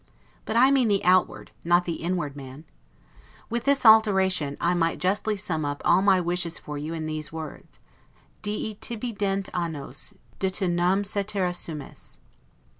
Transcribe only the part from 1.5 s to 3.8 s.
not the inward man. With